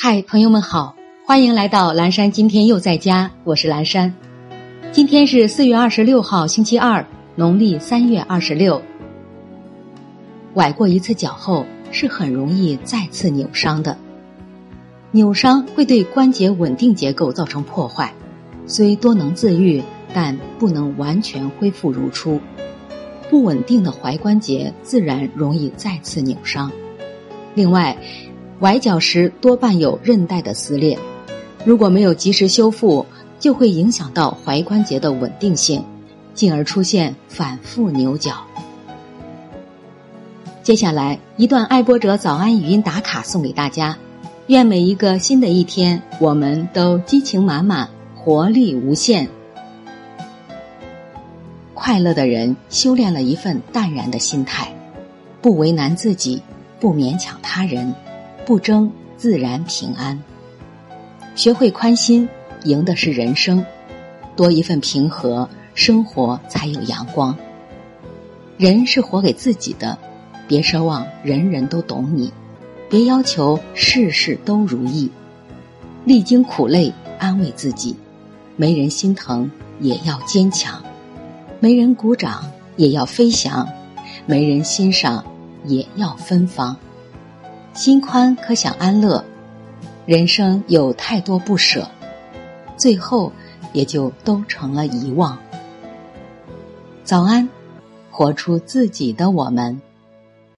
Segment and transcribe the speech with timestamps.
[0.00, 0.94] 嗨，朋友们好，
[1.24, 2.30] 欢迎来到蓝山。
[2.30, 4.14] 今天又在家，我是蓝山。
[4.92, 7.04] 今天是四月二十六号，星期二，
[7.34, 8.80] 农历三月二十六。
[10.54, 13.98] 崴过一次脚后，是很容易再次扭伤的。
[15.10, 18.14] 扭伤会对关节稳定结构造成破坏，
[18.68, 19.82] 虽多能自愈，
[20.14, 22.40] 但不能完全恢复如初。
[23.28, 26.70] 不稳定的踝关节自然容易再次扭伤。
[27.56, 27.98] 另外，
[28.60, 30.98] 崴脚时多半有韧带的撕裂，
[31.64, 33.06] 如果没有及时修复，
[33.38, 35.84] 就会影响到踝关节的稳定性，
[36.34, 38.34] 进而出现反复扭脚。
[40.64, 43.96] 接下来一段爱播者早安语音打卡送给大家，
[44.48, 49.28] 愿每一个新的一天，我们都激情满满，活力无限。
[51.74, 54.74] 快乐的人修炼了一份淡然的心态，
[55.40, 56.42] 不为难自己，
[56.80, 57.94] 不勉强他人。
[58.48, 60.18] 不争，自然平安。
[61.34, 62.26] 学会宽心，
[62.64, 63.62] 赢的是人生。
[64.34, 67.36] 多一份平和，生活才有阳光。
[68.56, 69.98] 人是活给自己的，
[70.46, 72.32] 别奢望人人都懂你，
[72.88, 75.10] 别要求事事都如意。
[76.06, 77.94] 历经苦累，安慰自己，
[78.56, 80.82] 没人心疼也要坚强，
[81.60, 83.68] 没人鼓掌也要飞翔，
[84.24, 85.22] 没人欣赏
[85.66, 86.74] 也要芬芳。
[87.78, 89.24] 心宽可享安乐，
[90.04, 91.88] 人生有太多不舍，
[92.76, 93.32] 最后
[93.72, 95.38] 也就都成了遗忘。
[97.04, 97.48] 早安，
[98.10, 99.80] 活出自己的我们。